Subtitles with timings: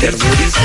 [0.00, 0.56] Booties,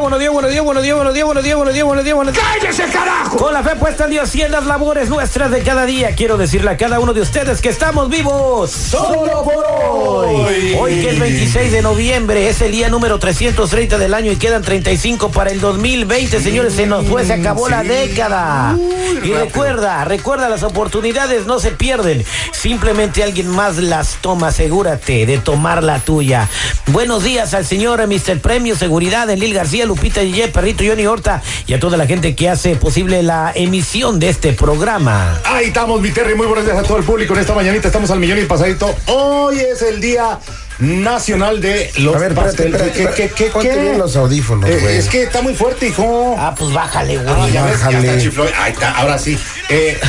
[0.00, 2.16] días, buenos días, buenos días, buenos días, buenos días, buenos días, buenos días, buenos días,
[2.16, 2.46] buenos días.
[2.46, 3.36] ¡cállese, carajo!
[3.36, 6.38] Con la fe puesta en Dios y en las labores nuestras de cada día, quiero
[6.38, 10.74] decirle a cada uno de ustedes que estamos vivos solo por hoy.
[10.80, 14.62] Hoy que es 26 de noviembre, es el día número 330 del año y quedan
[14.62, 18.76] 35 para el 2020, señores, se nos fue, se acabó la década.
[19.22, 25.38] Y recuerda, recuerda, las oportunidades no se pierden, simplemente alguien más las toma, asegúrate de
[25.38, 26.48] tomar la tuya.
[26.86, 28.40] Buenos días al señor Mr.
[28.40, 32.48] Premio Seguridad, Lil García, Lupita Yeye, Perrito Johnny Horta y a toda la gente que
[32.48, 35.40] hace posible la emisión de este programa.
[35.44, 36.36] Ahí estamos, mi Terry.
[36.36, 37.34] Muy buenos días a todo el público.
[37.34, 38.94] En esta mañanita estamos al millón y pasadito.
[39.06, 40.38] Hoy es el día
[40.78, 42.80] nacional de los A ver, espérate, pasteles.
[42.80, 44.96] espérate, ¿Qué, qué, los audífonos, Eh, güey.
[44.96, 46.36] es que está muy fuerte, hijo.
[46.38, 47.52] Ah, pues bájale, Ah, güey.
[47.52, 48.62] ves, ya está.
[48.64, 49.36] Ahí está, ahora sí.
[49.72, 50.00] Eh,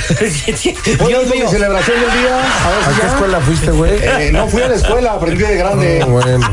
[1.00, 1.50] hoy Dios es mi mío.
[1.50, 2.36] celebración del día.
[2.40, 3.92] A ver ¿A si qué escuela fuiste, güey?
[4.02, 6.04] Eh, no fui a la escuela, aprendí de grande.
[6.08, 6.50] Bueno.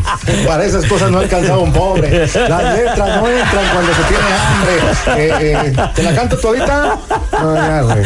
[0.46, 2.26] Para esas cosas no alcanzaba un pobre.
[2.26, 4.74] Las letras no entran cuando se tiene hambre.
[5.16, 6.98] Eh, eh, ¿Te la canto todita?
[7.32, 8.04] No, ya, güey.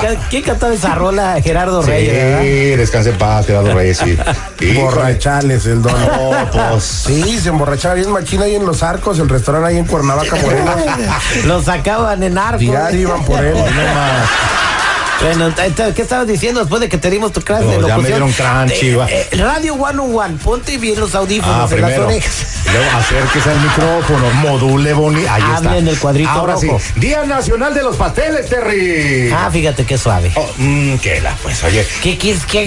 [0.00, 1.40] ¿Quién, quién cantaba esa rola?
[1.42, 2.40] Gerardo Reyes.
[2.42, 4.18] Sí, descanse en paz, Gerardo Reyes, sí.
[4.60, 4.80] Híjole.
[4.82, 5.92] Borrachales, el don.
[5.92, 6.84] No, pues.
[6.84, 10.74] Sí, se emborrachaba bien machina ahí en Los Arcos, el restaurante ahí en Cuernavaca, Morelos.
[11.46, 12.58] Lo sacaban en arco.
[12.58, 13.52] Diario iban por él.
[13.52, 14.65] Bueno, t-
[15.20, 18.06] t- ¿qué estabas diciendo después de que te dimos tu clase No, de ya me
[18.08, 21.98] dieron crunchy, Eh, eh, Radio One on One, ponte bien los audífonos Ah, en las
[21.98, 22.46] orejas.
[22.72, 25.30] Luego acérquese al micrófono, module bonito.
[25.30, 25.56] Ahí está.
[25.56, 26.80] Hable en el cuadrito Ahora rojo.
[26.80, 27.00] sí.
[27.00, 29.30] Día Nacional de los Pasteles, Terry.
[29.32, 30.30] Ah, fíjate qué suave.
[30.34, 31.86] Oh, mm, qué la, pues, oye.
[32.02, 32.66] ¿Qué quieres que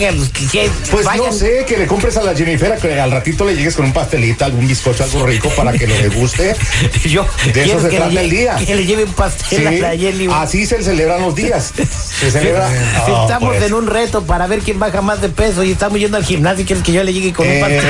[0.92, 1.26] Pues vayan?
[1.28, 3.94] no sé, que le compres a la Jennifer, que al ratito le llegues con un
[3.94, 6.56] pastelito, algún bizcocho, algo rico para que lo deguste.
[7.06, 8.56] Yo, De eso se que trata le el día.
[8.56, 10.28] Que le lleve un pastel a la Jenny.
[10.28, 10.40] güey.
[10.40, 11.74] así se celebran los días.
[12.20, 12.70] Se celebra.
[13.06, 13.64] Si Oh, estamos pues.
[13.64, 16.64] en un reto para ver quién baja más de peso y estamos yendo al gimnasio
[16.64, 17.82] y quieres que yo le llegue con un Eh, pastel.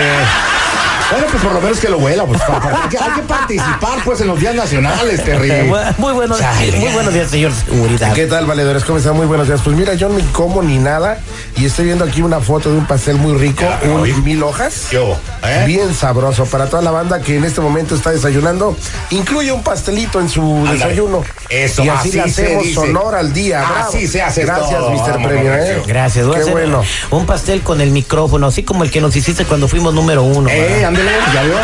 [1.11, 3.21] Bueno, pues por lo menos que lo huela, pues pa- pa- hay, que, hay que
[3.23, 5.51] participar pues en los días nacionales, Terry.
[5.97, 6.77] Muy buenos, Chale.
[6.77, 8.13] muy buenos días, señor seguridad.
[8.13, 8.83] ¿Qué tal, valedores?
[8.83, 9.15] ¿Cómo están?
[9.15, 9.61] Muy buenos días.
[9.63, 11.17] Pues mira, yo ni como ni nada.
[11.57, 14.89] Y estoy viendo aquí una foto de un pastel muy rico, un mil hojas.
[14.91, 15.63] Yo, ¿eh?
[15.65, 18.77] Bien sabroso para toda la banda que en este momento está desayunando.
[19.09, 21.23] Incluye un pastelito en su desayuno.
[21.49, 22.79] Eso, y así, así le hacemos dice.
[22.79, 23.59] honor al día.
[23.67, 23.89] bravo.
[23.89, 25.11] Así se hace Gracias, todo, Mr.
[25.13, 25.53] vamos, Premio.
[25.55, 25.81] ¿eh?
[25.87, 26.83] Gracias, Qué bueno.
[27.09, 30.47] un pastel con el micrófono, así como el que nos hiciste cuando fuimos número uno.
[30.49, 30.85] Eh.
[30.99, 31.55] Ándele, ya vio.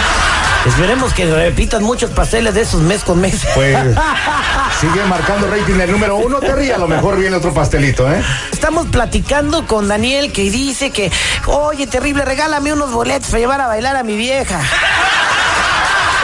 [0.66, 3.46] Esperemos que repitan muchos pasteles de esos mes con mes.
[3.54, 3.78] Pues
[4.82, 6.72] sigue marcando rating el número uno, Terry.
[6.72, 8.22] A lo mejor viene otro pastelito, ¿eh?
[8.52, 11.12] Estamos platicando con Daniel que dice que,
[11.46, 14.60] oye, terrible, regálame unos boletos para llevar a bailar a mi vieja.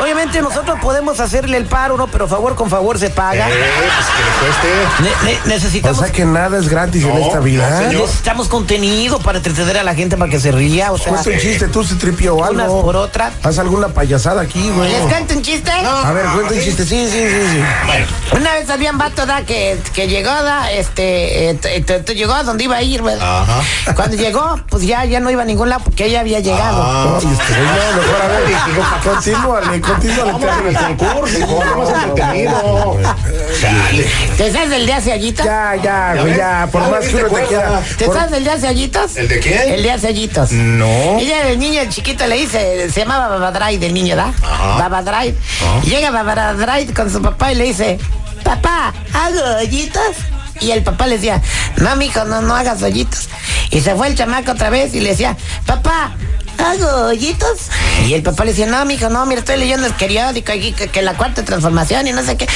[0.01, 2.07] Obviamente nosotros podemos hacerle el paro, ¿no?
[2.07, 3.50] Pero favor con favor se paga.
[3.50, 5.03] Eh, pues que le cueste.
[5.25, 7.67] Ne- ne- O necesitamos, sea que nada es gratis en No, esta no, vida.
[7.81, 7.88] ¿eh?
[7.89, 8.01] señor.
[8.03, 10.91] necesitamos contenido para entretener a la gente para que se ría.
[10.91, 12.81] O sea, Cuenta un chiste, tú se tripió o unas algo.
[12.84, 13.31] por otra.
[13.44, 14.90] Haz alguna payasada aquí, güey.
[14.91, 15.72] ¿Les canto un chiste?
[15.72, 16.84] A ver, cuenta un chiste.
[16.85, 17.63] Sí, sí, sí, sí.
[17.85, 22.34] Bueno, Una vez había un vato da, que, que llegó, da, este, eh, t- llegó
[22.34, 23.41] a donde iba a ir, ¿verdad?
[23.44, 23.94] Ajá.
[23.95, 26.81] Cuando llegó, pues ya, ya no iba a ningún lado porque ella había llegado.
[26.81, 28.41] Ah, Ay, este, güey, no, mejor a ver,
[29.03, 31.38] continúale, en el concurso,
[32.05, 32.97] entretenido.
[34.38, 35.14] ¿Te sabes del de hace?
[35.43, 37.82] Ya, ya, güey, ya, por le más que uno te quiera.
[37.97, 38.70] ¿Te sabes del de hace?
[39.16, 39.73] ¿El de quién?
[39.73, 40.53] El de hace.
[40.53, 41.20] No.
[41.20, 44.34] Ella, el niño, el chiquito, le dice, se llamaba Babadray del niño, ¿da?
[45.84, 47.99] Y llega Babadray con su papá y le dice,
[48.44, 50.16] papá, ¿hago hoyitos?
[50.59, 51.41] Y el papá le decía,
[51.78, 53.29] no, mijo, no, no hagas hoyitos.
[53.72, 55.35] Y se fue el chamaco otra vez y le decía,
[55.66, 56.11] papá,
[56.57, 57.69] ¿hago hoyitos?
[58.05, 60.87] Y el papá le decía, no, mijo, no, mira, estoy leyendo el periódico y que,
[60.87, 62.47] que la cuarta transformación y no sé qué.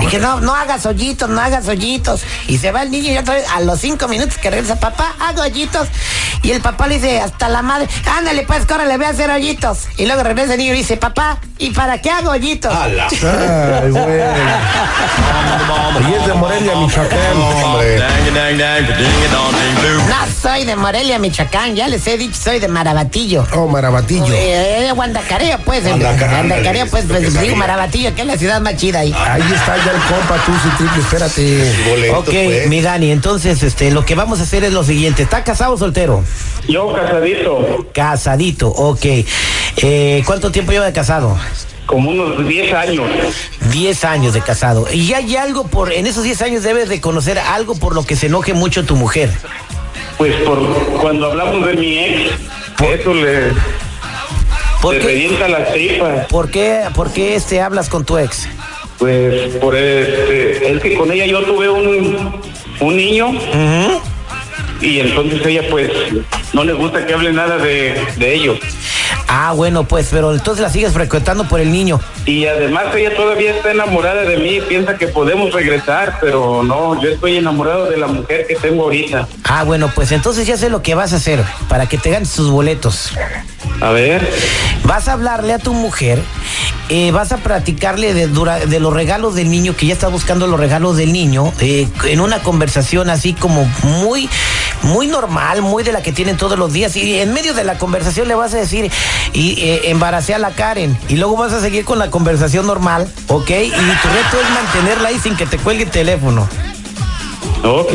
[0.00, 2.22] y que no, no hagas hoyitos, no hagas hoyitos.
[2.46, 5.14] Y se va el niño y otra vez, a los cinco minutos que regresa, papá,
[5.20, 5.88] hago hoyitos.
[6.42, 9.88] Y el papá le dice, hasta la madre, ándale pues, córrele, voy a hacer hoyitos.
[9.96, 12.72] Y luego regresa el niño y dice, papá, ¿y para qué hago hoyitos?
[12.74, 14.20] Ay, güey.
[16.08, 17.18] Y es de Morelia, Michoacán.
[17.64, 17.98] Hombre.
[20.08, 23.46] No soy de Morelia, Michoacán, ya les he dicho, soy de Marabatillo.
[23.54, 24.32] Oh, Marabatillo.
[24.32, 24.90] Eh, eh, pues.
[24.90, 27.40] eh, Guandacarea, pues, pues, ándale.
[27.42, 29.12] digo Marabatillo, que es la ciudad más chida ahí.
[29.12, 31.74] Ahí está ya el compa, tú sí, triple, espérate.
[31.88, 32.68] Boletos, ok, pues.
[32.68, 35.22] mi Dani, entonces este, lo que vamos a hacer es lo siguiente.
[35.22, 36.24] ¿Está casado o soltero?
[36.68, 39.06] Yo casadito, Casadito, ok.
[39.80, 41.36] Eh, ¿Cuánto tiempo lleva de casado?
[41.88, 43.06] como unos 10 años.
[43.72, 44.86] 10 años de casado.
[44.92, 48.14] Y hay algo por, en esos 10 años debes de conocer algo por lo que
[48.14, 49.30] se enoje mucho tu mujer.
[50.18, 50.58] Pues por
[51.00, 52.32] cuando hablamos de mi ex,
[52.82, 53.52] eso le,
[54.82, 56.26] ¿Por le qué, revienta las tripas.
[56.26, 58.46] por qué, por qué este, hablas con tu ex?
[58.98, 62.38] Pues por este, es que con ella yo tuve un,
[62.80, 63.32] un niño
[64.80, 65.90] y entonces ella pues
[66.52, 68.58] no le gusta que hable nada de, de ellos.
[69.30, 72.00] Ah, bueno, pues, pero entonces la sigues frecuentando por el niño.
[72.24, 77.10] Y además ella todavía está enamorada de mí, piensa que podemos regresar, pero no, yo
[77.10, 79.28] estoy enamorado de la mujer que tengo ahorita.
[79.44, 82.32] Ah, bueno, pues entonces ya sé lo que vas a hacer para que te ganes
[82.32, 83.12] tus boletos.
[83.82, 84.26] A ver,
[84.84, 86.18] Vas a hablarle a tu mujer,
[86.88, 90.46] eh, vas a platicarle de, dura- de los regalos del niño, que ya está buscando
[90.46, 94.30] los regalos del niño, eh, en una conversación así como muy,
[94.82, 96.96] muy normal, muy de la que tienen todos los días.
[96.96, 98.90] Y en medio de la conversación le vas a decir,
[99.32, 100.96] y eh, embaracé a la Karen.
[101.08, 103.50] Y luego vas a seguir con la conversación normal, ¿ok?
[103.50, 106.48] Y tu reto es mantenerla ahí sin que te cuelgue el teléfono.
[107.62, 107.92] ok.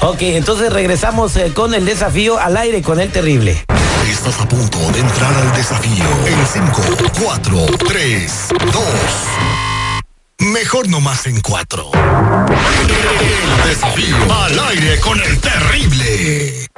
[0.00, 3.64] Ok, entonces regresamos eh, con el desafío al aire con el terrible.
[4.10, 6.04] Estás a punto de entrar al desafío.
[6.26, 6.82] En 5,
[7.22, 8.82] 4, 3, 2.
[10.38, 11.90] Mejor nomás en 4.
[13.62, 16.68] El desafío al aire con el terrible.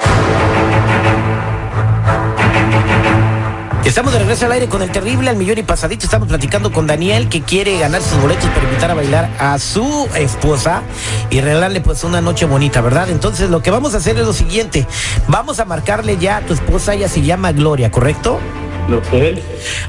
[3.85, 6.05] Estamos de regreso al aire con el terrible al millón y pasadito.
[6.05, 10.09] Estamos platicando con Daniel que quiere ganar sus boletos para invitar a bailar a su
[10.15, 10.83] esposa
[11.29, 13.11] y regalarle pues una noche bonita, ¿verdad?
[13.11, 14.87] Entonces lo que vamos a hacer es lo siguiente.
[15.27, 18.39] Vamos a marcarle ya a tu esposa, ella se llama Gloria, ¿correcto?
[18.89, 19.39] Lo que es.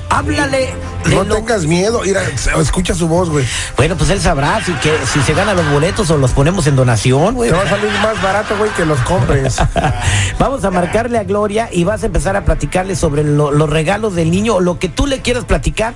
[0.09, 0.73] Háblale.
[1.05, 2.21] No lo- tengas miedo, mira,
[2.59, 3.45] escucha su voz, güey.
[3.77, 6.75] Bueno, pues él sabrá si, que, si se gana los boletos o los ponemos en
[6.75, 7.49] donación, güey.
[7.49, 9.57] Te va a salir más barato, güey, que los compres.
[10.39, 14.15] Vamos a marcarle a Gloria y vas a empezar a platicarle sobre lo- los regalos
[14.15, 15.93] del niño o lo que tú le quieras platicar.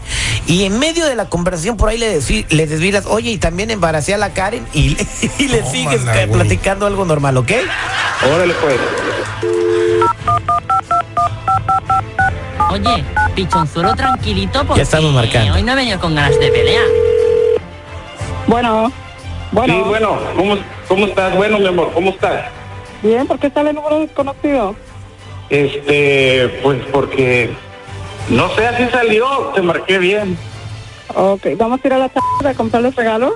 [0.48, 3.70] Y en medio de la conversación por ahí le, desi- le desvilas, oye, y también
[3.72, 5.08] embaracé a la Karen y, le-
[5.40, 7.52] y le sigues Tómala, platicando algo normal, ¿ok?
[8.34, 8.76] Órale, pues.
[12.74, 13.04] Oye,
[13.36, 15.54] pichonzuelo tranquilito porque Ya estamos marcando.
[15.54, 16.86] hoy no he venido con ganas de pelear.
[18.48, 18.92] Bueno,
[19.52, 21.36] bueno, Sí, bueno, ¿cómo, ¿cómo estás?
[21.36, 22.46] Bueno, mi amor, ¿cómo estás?
[23.04, 24.76] bien, ¿por qué sale el número desconocido?
[25.50, 27.52] Este, pues porque,
[28.30, 30.38] no sé, así salió, te marqué bien.
[31.14, 33.34] Ok, vamos a ir a la tarde a comprar los regalos.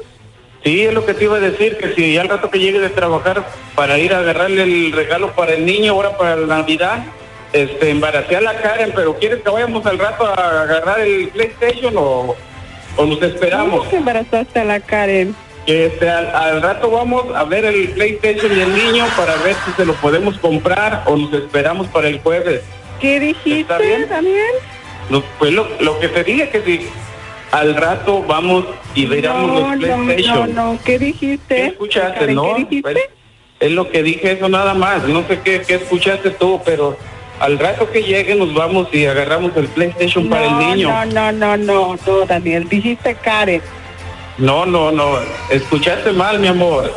[0.63, 2.79] Sí, es lo que te iba a decir, que si ya al rato que llegue
[2.79, 3.45] de trabajar
[3.75, 7.03] para ir a agarrarle el regalo para el niño, ahora para la Navidad,
[7.53, 11.94] este, embaracé a la Karen, pero ¿quieres que vayamos al rato a agarrar el PlayStation
[11.97, 12.35] o,
[12.97, 13.79] o nos esperamos?
[13.79, 15.35] ¿Cómo que embarazaste a la Karen?
[15.65, 19.55] Que este, al, al rato vamos a ver el PlayStation y el niño para ver
[19.65, 22.61] si se lo podemos comprar o nos esperamos para el jueves.
[23.01, 24.07] ¿Qué ¿Está dijiste, bien?
[24.09, 24.53] Daniel?
[25.09, 26.87] No, pues lo, lo que te dije que si
[27.51, 30.56] al rato vamos y veramos No, los no, no, PlayStation.
[30.56, 31.56] no, ¿qué dijiste?
[31.56, 32.56] ¿Qué escuchaste, Karen, no?
[32.56, 32.81] ¿Qué dijiste?
[32.94, 33.06] Pues,
[33.59, 35.04] es lo que dije eso nada más.
[35.07, 36.97] No sé qué, qué escuchaste tú, pero
[37.39, 40.89] al rato que llegue nos vamos y agarramos el PlayStation para el niño.
[40.89, 43.61] no, no, no, no, no, Daniel, dijiste Karen.
[44.37, 45.17] No, no, no.
[45.49, 46.91] Escuchaste mal, mi amor.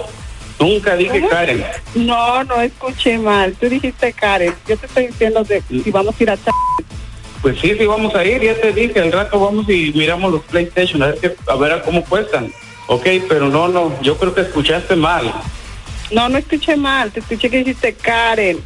[0.59, 1.27] Nunca dije.
[1.27, 1.65] Karen.
[1.95, 4.55] No, no escuché mal, tú dijiste Karen.
[4.69, 6.37] Yo te estoy diciendo de si vamos a ir a
[7.41, 10.43] Pues sí, sí vamos a ir, ya te dije, al rato vamos y miramos los
[10.43, 12.53] PlayStation, a ver, qué, a ver a cómo cuestan.
[12.89, 15.33] Ok, pero no, no, yo creo que escuchaste mal.
[16.11, 18.59] No, no escuché mal, te escuché que dijiste Karen.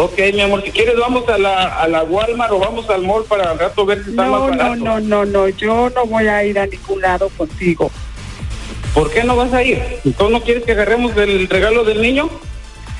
[0.00, 3.24] Ok, mi amor, si quieres vamos a la, a la Walmart o vamos al mall
[3.24, 4.76] para al rato ver si está No, más no, barato.
[4.76, 7.90] no, no, no, yo no voy a ir a ningún lado contigo.
[8.94, 9.82] ¿Por qué no vas a ir?
[10.16, 12.30] ¿Tú no quieres que agarremos el regalo del niño?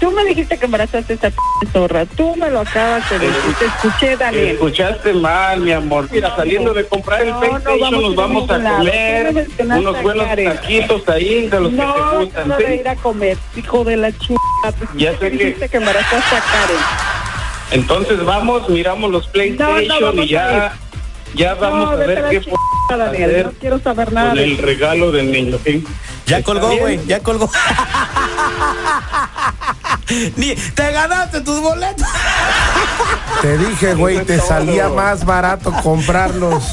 [0.01, 1.37] Tú me dijiste que embarazaste a esa p
[1.73, 2.07] zorra.
[2.07, 3.55] Tú me lo acabas de decir.
[3.59, 4.47] Te escuché, Daniel.
[4.49, 6.09] Escuchaste mal, mi amor.
[6.11, 10.03] Mira, No, saliendo de comprar el no, no PlayStation vamos nos vamos a comer unos
[10.03, 10.53] buenos Karen.
[10.55, 12.49] taquitos ahí de los que te No, gustan.
[12.49, 12.63] no ¿sí?
[12.65, 14.75] de ir a comer, hijo de la chingada.
[14.97, 16.77] Ya sé que que- dijiste que embarazaste a Karen.
[17.73, 20.75] Entonces vamos, miramos los PlayStation y ya,
[21.35, 22.61] ya vamos no, a ver qué podemos
[23.13, 23.43] Daniel.
[23.47, 25.59] No quiero saber nada con el regalo del niño.
[25.65, 25.85] ¿sí?
[26.25, 27.51] Ya ¿Está colgó, güey, ya colgó.
[30.37, 32.07] Ni, te ganaste tus boletos.
[33.43, 36.73] Te dije, güey, te salía más barato comprarlos.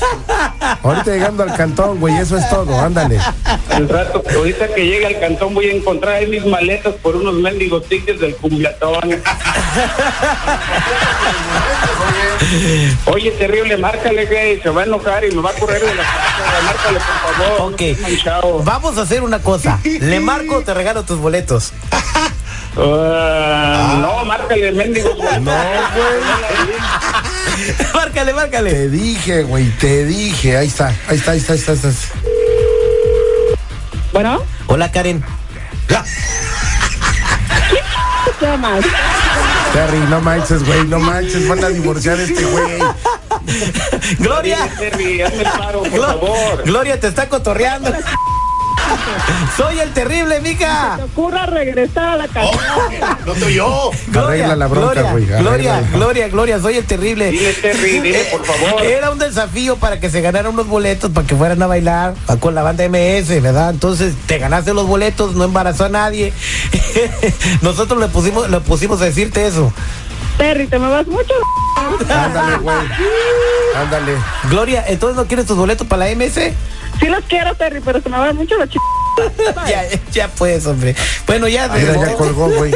[0.84, 3.20] Ahorita llegando al cantón, güey, eso es todo, ándale.
[3.70, 7.36] El rato, ahorita que llegue al cantón voy a encontrar ahí mis maletas por unos
[7.36, 9.22] mendigos tickets del cumbiatón.
[13.06, 16.04] Oye, terrible, márcale, güey, se va a enojar y me va a correr de la
[16.04, 16.62] casa.
[16.64, 17.74] Márcale, por favor.
[17.74, 17.82] Ok.
[18.44, 18.60] no.
[18.64, 19.80] Vamos a hacer una cosa.
[19.84, 21.74] Le marco, te regalo tus boletos.
[22.78, 25.16] Ah, No, márcale, mendigos.
[25.42, 25.52] No,
[27.94, 28.72] márcale, márcale.
[28.72, 30.58] Te dije, güey, te dije.
[30.58, 31.72] Ahí está, ahí está, ahí está, ahí está.
[31.72, 31.92] ahí está.
[34.12, 35.24] Bueno, Hola, Karen.
[38.40, 38.84] ¿qué llamas?
[39.74, 42.80] Terry, no manches, güey, no manches, van a divorciar a este güey.
[44.20, 44.58] Gloria.
[44.80, 46.64] Terry, hazme el paro, por Glo- favor.
[46.64, 47.92] Gloria, te está cotorreando.
[49.58, 50.98] Soy el terrible, mija.
[50.98, 53.18] Te ocurra regresar a la casa.
[53.26, 53.92] No te oyó.
[54.14, 55.26] Arregla la bronca, Gloria, güey.
[55.26, 57.32] Gloria, Gloria, Gloria, soy el terrible.
[57.32, 58.84] Dile, Eh, por favor.
[58.84, 62.54] Era un desafío para que se ganaran unos boletos para que fueran a bailar con
[62.56, 63.70] la banda MS, ¿verdad?
[63.72, 66.34] Entonces te ganaste los boletos, no embarazó a nadie.
[67.62, 69.72] Nosotros le pusimos, le pusimos a decirte eso.
[70.38, 71.34] Terry, te me vas mucho.
[72.10, 72.76] Ándale, güey.
[73.76, 74.14] Ándale.
[74.50, 76.52] Gloria, entonces no quieres tus boletos para la MS?
[77.00, 78.76] Sí los quiero, Terry, pero se me va mucho la ch...
[79.68, 80.96] ya, ya pues, hombre.
[81.26, 81.68] Bueno, ya.
[81.70, 82.72] Mira, ya colgó, güey.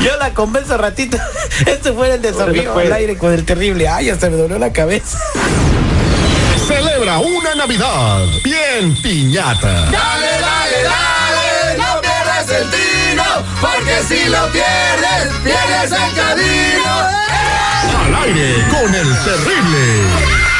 [0.00, 1.18] Yo la convenzo ratito.
[1.66, 3.88] Este fue el desafío al aire con el terrible.
[3.88, 5.18] Ay, hasta me dolió la cabeza.
[6.66, 9.68] Celebra una Navidad bien piñata.
[9.90, 13.24] Dale, dale, dale, no pierdas el tino,
[13.60, 16.84] porque si lo pierdes, pierdes el camino.
[18.04, 20.59] Al aire con el terrible.